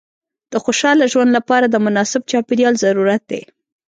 [0.51, 3.41] د خوشحاله ژوند لپاره د مناسب چاپېریال ضرورت دی.